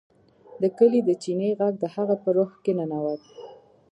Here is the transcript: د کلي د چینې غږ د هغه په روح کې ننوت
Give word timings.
د 0.61 0.63
کلي 0.77 0.99
د 1.07 1.11
چینې 1.23 1.49
غږ 1.59 1.73
د 1.79 1.85
هغه 1.95 2.15
په 2.23 2.29
روح 2.37 2.51
کې 2.63 2.71
ننوت 2.79 3.21